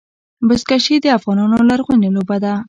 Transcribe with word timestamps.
بزکشي 0.47 0.95
د 1.01 1.05
افغانانو 1.17 1.57
لرغونې 1.69 2.09
لوبه 2.15 2.37
ده. 2.43 2.53